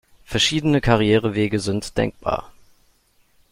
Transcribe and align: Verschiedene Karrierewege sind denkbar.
Verschiedene 0.25 0.81
Karrierewege 0.81 1.59
sind 1.59 1.95
denkbar. 1.95 2.51